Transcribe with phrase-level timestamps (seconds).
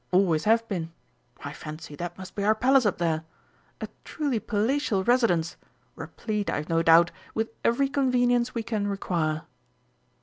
[0.09, 0.91] Always have been....
[1.45, 3.23] I fancy that must be our Palace up there.
[3.81, 5.57] A truly palatial residence
[5.95, 9.43] replete, I've no doubt, with every convenience we can require."